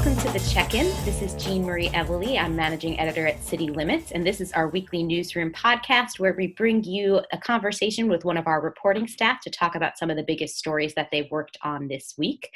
[0.00, 0.86] Welcome to the check in.
[1.04, 2.38] This is Jeanmarie Evelly.
[2.38, 6.46] I'm managing editor at City Limits, and this is our weekly newsroom podcast where we
[6.46, 10.16] bring you a conversation with one of our reporting staff to talk about some of
[10.16, 12.48] the biggest stories that they've worked on this week.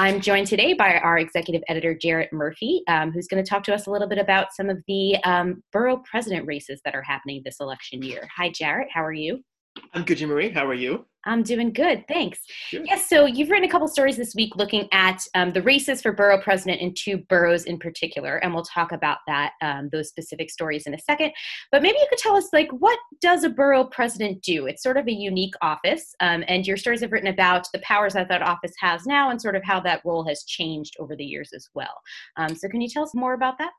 [0.00, 3.72] I'm joined today by our executive editor, Jarrett Murphy, um, who's going to talk to
[3.72, 7.40] us a little bit about some of the um, borough president races that are happening
[7.44, 8.28] this election year.
[8.36, 8.88] Hi, Jarrett.
[8.92, 9.44] How are you?
[9.92, 10.50] I'm good, Marie.
[10.50, 11.04] How are you?
[11.26, 12.38] I'm doing good, thanks.
[12.70, 12.86] Good.
[12.86, 16.12] Yes, so you've written a couple stories this week looking at um, the races for
[16.12, 20.50] borough president in two boroughs in particular, and we'll talk about that um, those specific
[20.50, 21.32] stories in a second.
[21.70, 24.66] But maybe you could tell us, like, what does a borough president do?
[24.66, 28.14] It's sort of a unique office, um, and your stories have written about the powers
[28.14, 31.24] that that office has now, and sort of how that role has changed over the
[31.24, 32.00] years as well.
[32.36, 33.72] Um, so, can you tell us more about that?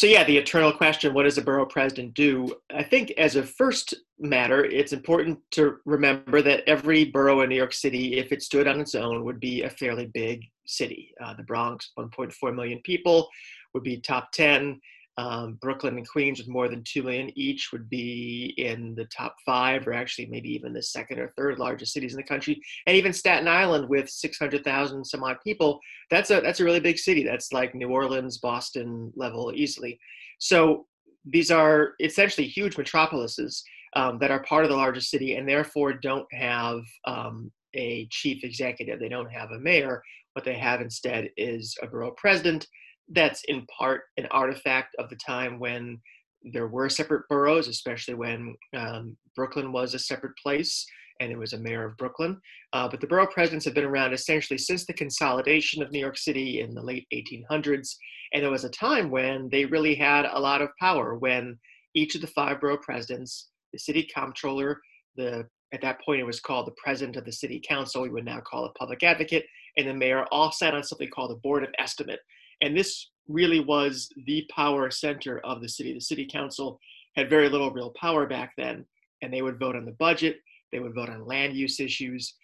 [0.00, 2.54] So, yeah, the eternal question what does a borough president do?
[2.74, 7.56] I think, as a first matter, it's important to remember that every borough in New
[7.56, 11.12] York City, if it stood on its own, would be a fairly big city.
[11.22, 13.28] Uh, the Bronx, 1.4 million people,
[13.74, 14.80] would be top 10.
[15.20, 19.36] Um, Brooklyn and Queens with more than 2 million each would be in the top
[19.44, 22.58] five, or actually maybe even the second or third largest cities in the country.
[22.86, 25.78] And even Staten Island with 600,000 some odd people,
[26.10, 27.22] that's a, that's a really big city.
[27.22, 29.98] That's like New Orleans, Boston level easily.
[30.38, 30.86] So
[31.26, 33.62] these are essentially huge metropolises
[33.96, 38.42] um, that are part of the largest city and therefore don't have um, a chief
[38.42, 38.98] executive.
[38.98, 40.02] They don't have a mayor.
[40.32, 42.66] What they have instead is a borough president
[43.10, 46.00] that's in part an artifact of the time when
[46.42, 50.86] there were separate boroughs, especially when um, Brooklyn was a separate place
[51.20, 52.40] and it was a mayor of Brooklyn.
[52.72, 56.16] Uh, but the borough presidents have been around essentially since the consolidation of New York
[56.16, 57.94] City in the late 1800s.
[58.32, 61.58] And there was a time when they really had a lot of power, when
[61.94, 64.80] each of the five borough presidents, the city comptroller,
[65.16, 68.24] the at that point it was called the president of the city council, we would
[68.24, 69.44] now call it public advocate,
[69.76, 72.18] and the mayor all sat on something called the board of estimate.
[72.60, 75.94] And this really was the power center of the city.
[75.94, 76.78] The city council
[77.16, 78.84] had very little real power back then,
[79.22, 80.36] and they would vote on the budget,
[80.72, 82.34] they would vote on land use issues.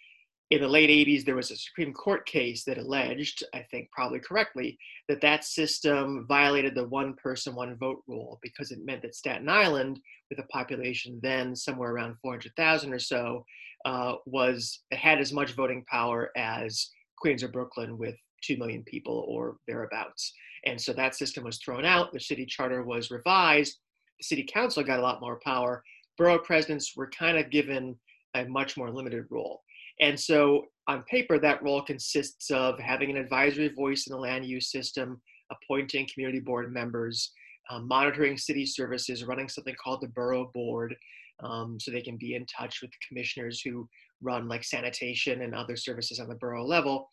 [0.49, 4.19] In the late 80s, there was a Supreme Court case that alleged, I think probably
[4.19, 4.77] correctly,
[5.09, 9.49] that that system violated the one person, one vote rule because it meant that Staten
[9.49, 9.99] Island,
[10.29, 13.45] with a population then somewhere around 400,000 or so,
[13.85, 19.25] uh, was had as much voting power as Queens or Brooklyn with 2 million people
[19.27, 20.33] or thereabouts.
[20.65, 22.11] And so that system was thrown out.
[22.11, 23.77] The city charter was revised.
[24.19, 25.83] The city council got a lot more power.
[26.17, 27.95] Borough presidents were kind of given
[28.35, 29.61] a much more limited role.
[29.99, 34.45] And so on paper, that role consists of having an advisory voice in the land
[34.45, 35.21] use system,
[35.51, 37.31] appointing community board members,
[37.69, 40.95] um, monitoring city services, running something called the borough board,
[41.43, 43.87] um, so they can be in touch with the commissioners who
[44.21, 47.07] run like sanitation and other services on the borough level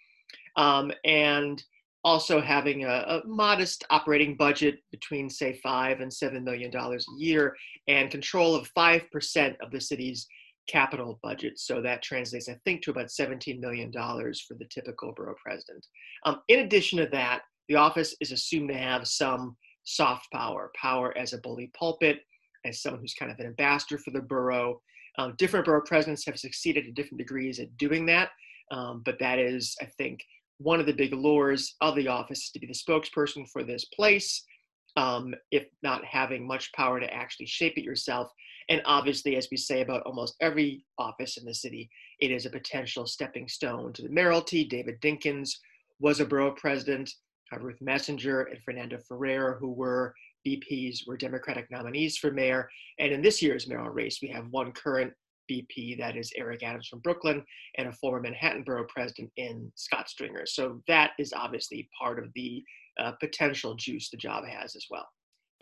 [0.57, 1.63] um, and
[2.05, 7.19] also having a, a, modest operating budget between say five and seven million dollars a
[7.19, 7.57] year
[7.89, 10.27] and control of five percent of the city's
[10.69, 11.59] capital budget.
[11.59, 15.87] So that translates i think to about 17 million dollars for the typical borough president.
[16.25, 21.17] Um, in addition to that the office is assumed to have some soft power power
[21.17, 22.21] as a bully pulpit
[22.65, 24.81] as someone who's kind of an ambassador for the borough.
[25.19, 28.31] Um, different borough presidents have succeeded to different degrees at doing that
[28.71, 30.21] um, but that is, I think,
[30.59, 34.45] one of the big lures of the office to be the spokesperson for this place,
[34.97, 38.31] um, if not having much power to actually shape it yourself.
[38.69, 42.51] And obviously, as we say about almost every office in the city, it is a
[42.51, 44.65] potential stepping stone to the mayoralty.
[44.65, 45.51] David Dinkins
[45.99, 47.11] was a borough president.
[47.53, 50.15] Uh, Ruth Messinger and Fernando Ferrer, who were
[50.47, 52.69] BPs, were Democratic nominees for mayor.
[52.99, 55.13] And in this year's mayoral race, we have one current
[55.51, 57.45] BP, that is Eric Adams from Brooklyn,
[57.79, 60.47] and a former Manhattan Borough president in Scott Stringer.
[60.47, 62.63] So that is obviously part of the
[62.99, 65.09] uh, potential juice the job has as well.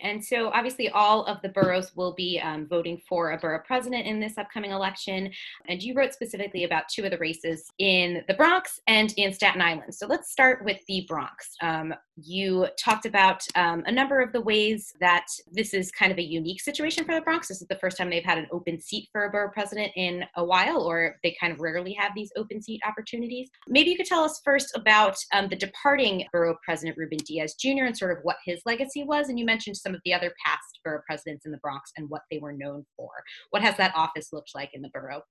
[0.03, 4.07] And so, obviously, all of the boroughs will be um, voting for a borough president
[4.07, 5.31] in this upcoming election.
[5.69, 9.63] And you wrote specifically about two of the races in the Bronx and in Staten
[9.63, 9.95] Island.
[9.95, 11.55] So, let's start with the Bronx.
[11.63, 16.19] Um, you talked about um, a number of the ways that this is kind of
[16.19, 17.49] a unique situation for the Bronx.
[17.49, 20.25] This is the first time they've had an open seat for a borough president in
[20.37, 23.49] a while, or they kind of rarely have these open seat opportunities.
[23.69, 27.85] Maybe you could tell us first about um, the departing borough president, Ruben Diaz Jr.,
[27.85, 29.29] and sort of what his legacy was.
[29.29, 32.23] And you mentioned some of the other past borough presidents in the Bronx and what
[32.31, 33.11] they were known for.
[33.51, 35.23] What has that office looked like in the borough?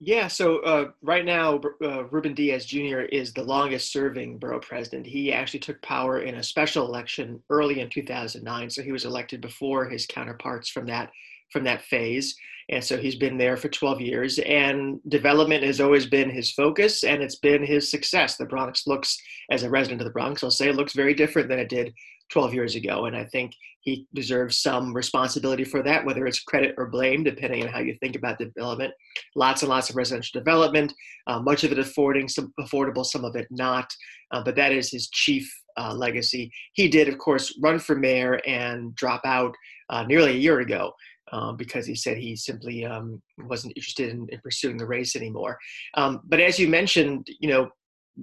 [0.00, 3.00] Yeah, so uh, right now, uh, Ruben Diaz Jr.
[3.00, 5.06] is the longest serving borough president.
[5.06, 9.40] He actually took power in a special election early in 2009, so he was elected
[9.40, 11.10] before his counterparts from that
[11.52, 12.36] from that phase.
[12.70, 17.02] And so he's been there for 12 years, and development has always been his focus,
[17.02, 18.36] and it's been his success.
[18.36, 19.16] The Bronx looks,
[19.50, 21.94] as a resident of the Bronx, I'll say, it looks very different than it did
[22.30, 23.06] 12 years ago.
[23.06, 27.62] And I think he deserves some responsibility for that, whether it's credit or blame, depending
[27.62, 28.92] on how you think about development.
[29.34, 30.92] Lots and lots of residential development,
[31.26, 33.90] uh, much of it affording some affordable, some of it not.
[34.30, 36.50] Uh, but that is his chief uh, legacy.
[36.74, 39.54] He did, of course, run for mayor and drop out
[39.90, 40.92] uh, nearly a year ago.
[41.32, 45.58] Um, because he said he simply um, wasn't interested in, in, pursuing the race anymore.
[45.94, 47.68] Um, but as you mentioned, you know,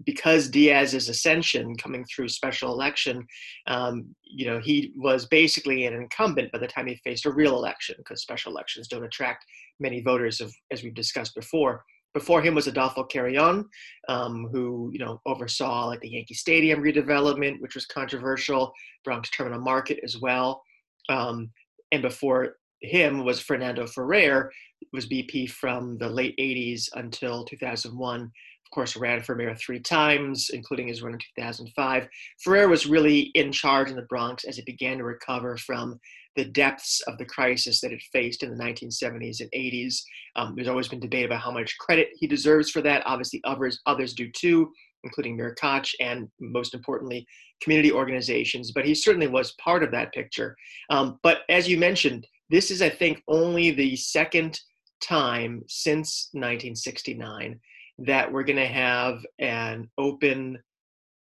[0.03, 3.25] because Diaz's ascension coming through special election,
[3.67, 7.55] um, you know, he was basically an incumbent by the time he faced a real
[7.55, 9.45] election because special elections don't attract
[9.79, 11.83] many voters, of, as we've discussed before.
[12.13, 13.65] Before him was Adolfo Carrion,
[14.07, 18.71] um, who you know oversaw like the Yankee Stadium redevelopment, which was controversial,
[19.03, 20.63] Bronx Terminal Market as well,
[21.09, 21.51] um,
[21.91, 22.55] and before
[22.85, 24.51] him was Fernando Ferrer,
[24.93, 28.31] was BP from the late 80s until 2001
[28.65, 32.07] of course, ran for mayor three times, including his run in 2005.
[32.43, 35.99] Ferrer was really in charge in the Bronx as it began to recover from
[36.35, 40.01] the depths of the crisis that it faced in the 1970s and 80s.
[40.35, 43.03] Um, there's always been debate about how much credit he deserves for that.
[43.05, 44.71] Obviously, others others do too,
[45.03, 47.25] including Mayor Koch and most importantly,
[47.61, 48.71] community organizations.
[48.71, 50.55] But he certainly was part of that picture.
[50.89, 54.59] Um, but as you mentioned, this is, I think, only the second
[55.01, 57.59] time since 1969
[57.99, 60.59] that we're going to have an open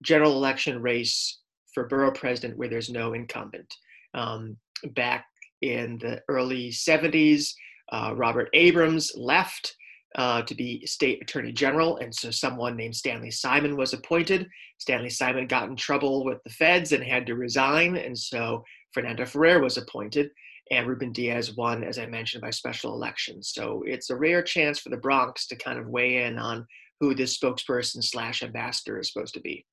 [0.01, 1.39] general election race
[1.73, 3.73] for borough president where there's no incumbent.
[4.13, 4.57] Um,
[4.95, 5.25] back
[5.61, 7.53] in the early 70s,
[7.91, 9.75] uh, Robert Abrams left
[10.15, 14.47] uh, to be state attorney general, and so someone named Stanley Simon was appointed.
[14.77, 18.63] Stanley Simon got in trouble with the feds and had to resign, and so
[18.93, 20.29] Fernando Ferrer was appointed
[20.71, 23.43] and Ruben Diaz won, as I mentioned, by special election.
[23.43, 26.65] So it's a rare chance for the Bronx to kind of weigh in on
[26.99, 29.65] who this spokesperson slash ambassador is supposed to be.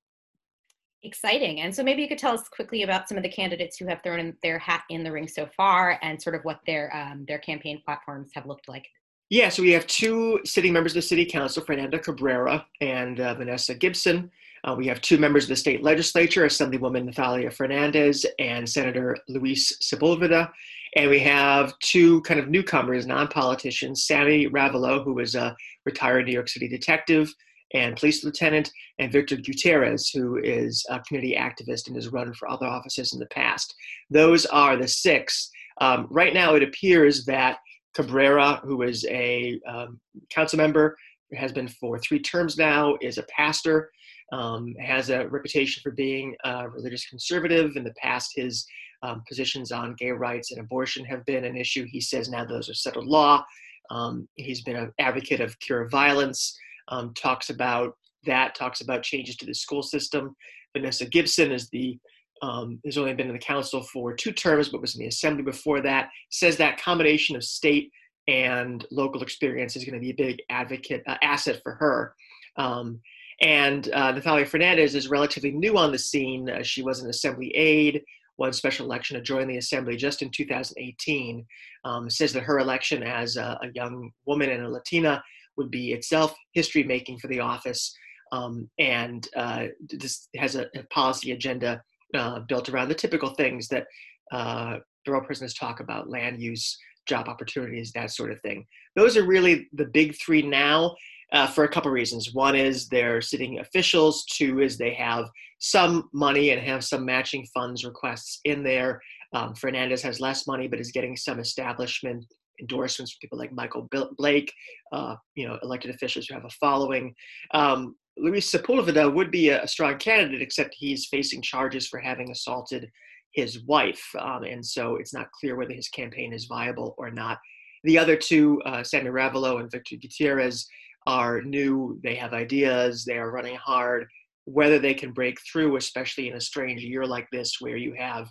[1.02, 1.60] Exciting.
[1.62, 4.02] And so maybe you could tell us quickly about some of the candidates who have
[4.02, 7.38] thrown their hat in the ring so far and sort of what their um, their
[7.38, 8.86] campaign platforms have looked like.
[9.30, 13.34] Yeah, so we have two sitting members of the city council, Fernando Cabrera and uh,
[13.34, 14.28] Vanessa Gibson.
[14.64, 19.78] Uh, we have two members of the state legislature, Assemblywoman Nathalia Fernandez and Senator Luis
[19.80, 20.50] Sepulveda.
[20.96, 25.56] And we have two kind of newcomers, non politicians, Sammy Ravelo, who is a
[25.86, 27.32] retired New York City detective
[27.72, 32.50] and police lieutenant, and Victor Gutierrez, who is a community activist and has run for
[32.50, 33.76] other offices in the past.
[34.10, 35.52] Those are the six.
[35.80, 37.58] Um, right now, it appears that
[37.94, 40.00] Cabrera, who is a um,
[40.30, 40.96] council member,
[41.34, 43.90] has been for three terms now, is a pastor,
[44.32, 47.76] um, has a reputation for being a religious conservative.
[47.76, 48.66] In the past, his
[49.02, 51.86] um, positions on gay rights and abortion have been an issue.
[51.88, 53.44] He says now those are settled law.
[53.90, 56.56] Um, he's been an advocate of cure violence,
[56.88, 57.94] um, talks about
[58.26, 60.36] that, talks about changes to the school system.
[60.76, 61.98] Vanessa Gibson is the
[62.42, 65.42] um, has only been in the council for two terms, but was in the assembly
[65.42, 66.10] before that.
[66.30, 67.90] Says that combination of state
[68.28, 72.14] and local experience is going to be a big advocate uh, asset for her.
[72.56, 73.00] Um,
[73.40, 76.50] and uh, Nathalia Fernandez is relatively new on the scene.
[76.50, 78.02] Uh, she was an assembly aide
[78.40, 81.46] won special election to join the assembly just in 2018,
[81.84, 85.22] um, says that her election as a, a, young woman and a Latina
[85.58, 87.94] would be itself history making for the office.
[88.32, 91.82] Um, and uh, this has a, a policy agenda
[92.14, 93.86] uh, built around the typical things that
[94.32, 98.66] uh, borough presidents talk about land use, job opportunities, that sort of thing.
[98.96, 100.94] Those are really the big three now
[101.32, 102.34] uh, for a couple reasons.
[102.34, 104.24] One is they're sitting officials.
[104.26, 105.26] Two is they have
[105.58, 109.00] some money and have some matching funds requests in there.
[109.32, 112.24] Um, Fernandez has less money, but is getting some establishment
[112.60, 113.88] endorsements from people like Michael
[114.18, 114.52] Blake,
[114.92, 117.14] uh, you know, elected officials who have a following.
[117.52, 122.30] Um, Luis Sepulveda would be a, a, strong candidate, except he's facing charges for having
[122.30, 122.90] assaulted
[123.32, 127.38] his wife, um, and so it's not clear whether his campaign is viable or not.
[127.84, 130.66] The other two, uh, Sammy Ravelo and Victor Gutierrez,
[131.06, 131.98] are new.
[132.02, 133.04] They have ideas.
[133.04, 134.06] They are running hard
[134.44, 138.28] whether they can break through, especially in a strange year like this where you have,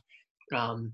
[0.53, 0.93] um,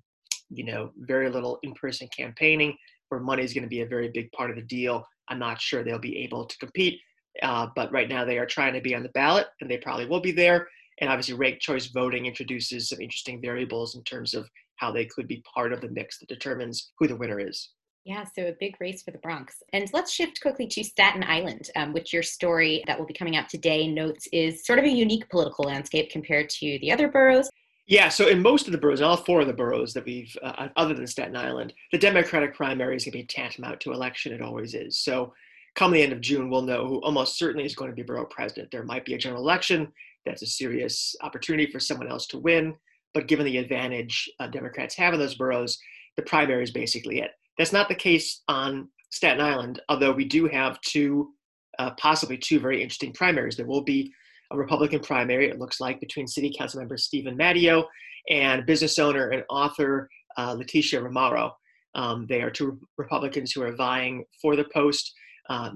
[0.50, 2.76] you know, very little in-person campaigning,
[3.10, 5.06] where money is going to be a very big part of the deal.
[5.30, 7.00] I'm not sure they'll be able to compete,
[7.42, 10.06] uh, but right now they are trying to be on the ballot, and they probably
[10.06, 10.68] will be there.
[11.02, 15.28] And obviously, ranked choice voting introduces some interesting variables in terms of how they could
[15.28, 17.70] be part of the mix that determines who the winner is.
[18.06, 19.64] Yeah, so a big race for the Bronx.
[19.74, 23.36] And let's shift quickly to Staten Island, um, which your story that will be coming
[23.36, 27.50] out today notes is sort of a unique political landscape compared to the other boroughs.
[27.88, 30.70] Yeah, so in most of the boroughs, all four of the boroughs that we've, uh,
[30.76, 34.34] other than Staten Island, the Democratic primary is going to be tantamount to election.
[34.34, 35.04] It always is.
[35.04, 35.34] So
[35.76, 38.26] come the end of June, we'll know who almost certainly is going to be borough
[38.26, 38.72] president.
[38.72, 39.92] There might be a general election.
[40.26, 42.76] That's a serious opportunity for someone else to win.
[43.14, 45.78] But given the advantage uh, Democrats have in those boroughs,
[46.18, 47.32] the primary is basically it.
[47.58, 51.34] That's not the case on Staten Island, although we do have two,
[51.80, 53.56] uh, possibly two very interesting primaries.
[53.56, 54.12] There will be
[54.52, 57.88] a Republican primary, it looks like, between City Council member Steven Matteo
[58.30, 61.52] and business owner and author uh, Leticia Remauro.
[61.96, 65.14] Um, they are two Republicans who are vying for the post.
[65.50, 65.72] Uh,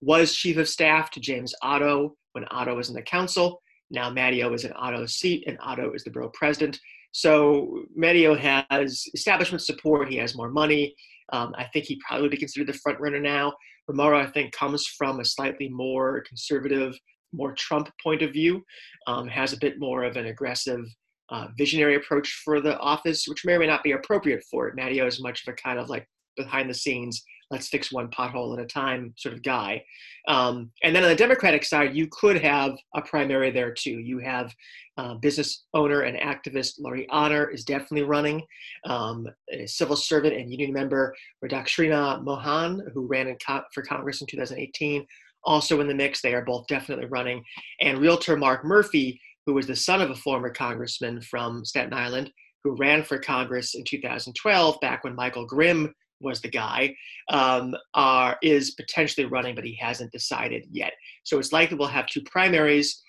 [0.00, 3.60] was chief of staff to James Oddo when Oddo was in the council.
[3.90, 6.78] Now Matteo is in Oddo's seat, and Oddo is the borough president.
[7.12, 10.08] So Matteo has establishment support.
[10.08, 10.94] He has more money.
[11.32, 13.54] Um, I think he probably would be considered the front runner now.
[13.90, 16.98] Remauro, I think, comes from a slightly more conservative
[17.34, 18.62] more Trump point of view,
[19.06, 20.84] um, has a bit more of an aggressive
[21.30, 24.76] uh, visionary approach for the office, which may or may not be appropriate for it.
[24.76, 27.22] Matteo is much of a kind of like behind the scenes,
[27.54, 29.80] let's fix one pothole at a time sort of guy.
[30.26, 34.00] Um, and then on the Democratic side, you could have a primary there too.
[34.00, 34.52] You have
[34.96, 38.42] uh, business owner and activist Lorie Honor is definitely running.
[38.86, 44.26] Um, a civil servant and union member Radhakrishna Mohan, who ran co- for Congress in
[44.26, 45.06] 2018,
[45.44, 46.20] also in the mix.
[46.20, 47.44] They are both definitely running.
[47.80, 52.32] And realtor Mark Murphy, who was the son of a former congressman from Staten Island,
[52.64, 55.94] who ran for Congress in 2012, back when Michael Grimm
[56.24, 56.94] was the guy,
[57.30, 60.92] um, are, is potentially running, but he hasn't decided yet.
[61.22, 63.02] So it's likely we'll have two primaries.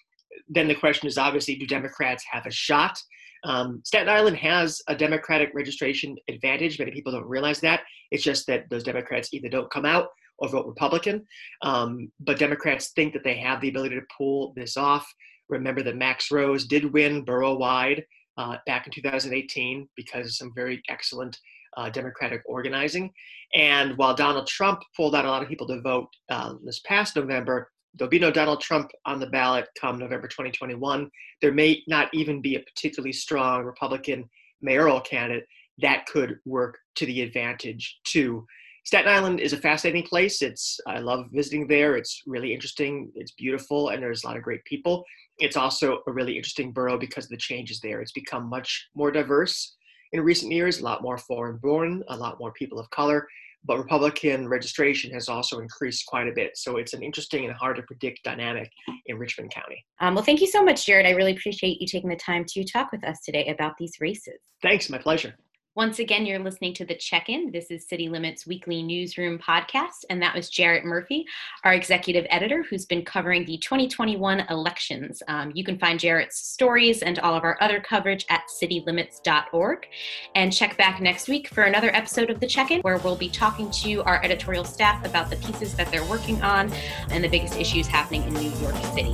[0.48, 3.02] Then the question is obviously, do Democrats have a shot?
[3.46, 6.80] Um, Staten Island has a Democratic registration advantage.
[6.80, 7.82] Many people don't realize that.
[8.12, 10.08] It's just that those Democrats either don't come out
[10.40, 11.26] or vote Republican.
[11.62, 15.08] Um, but Democrats think that they have the ability to pull this off.
[15.48, 18.04] Remember that Max Rose did win borough wide
[18.38, 21.40] uh, back in 2018 because of some very excellent
[21.78, 23.12] uh, Democratic organizing.
[23.54, 27.16] And while Donald Trump pulled out a lot of people to vote uh, this past
[27.16, 31.10] November, there'll be no Donald Trump on the ballot come November 2021.
[31.42, 34.30] There may not even be a particularly strong Republican
[34.62, 35.46] mayoral candidate
[35.80, 38.46] that could work to the advantage too.
[38.86, 40.42] Staten Island is a fascinating place.
[40.42, 41.96] It's I love visiting there.
[41.98, 43.12] It's really interesting.
[43.16, 45.04] It's beautiful, and there's a lot of great people.
[45.40, 48.00] It's also a really interesting borough because of the changes there.
[48.00, 49.76] It's become much more diverse
[50.16, 50.80] in recent years.
[50.80, 53.28] A lot more foreign-born, a lot more people of color.
[53.68, 56.56] But Republican registration has also increased quite a bit.
[56.56, 58.72] So it's an interesting and hard to predict dynamic
[59.08, 59.84] in Richmond County.
[60.00, 61.08] Um, well, thank you so much, Jarrett.
[61.08, 64.40] I really appreciate you taking the time to talk with us today about these races.
[64.62, 65.36] Thanks, my pleasure.
[65.76, 67.52] Once again, you're listening to The Check In.
[67.52, 71.26] This is City Limits Weekly Newsroom podcast, and that was Jarrett Murphy,
[71.66, 75.22] our executive editor, who's been covering the 2021 elections.
[75.28, 79.88] Um, you can find Jarrett's stories and all of our other coverage at citylimits.org.
[80.36, 83.30] And check back next week for another episode of The Check In, where we'll be
[83.30, 86.72] talking to our editorial staff about the pieces that they're working on
[87.10, 89.12] and the biggest issues happening in New York City.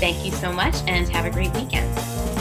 [0.00, 2.37] Thank you so much, and have a great weekend.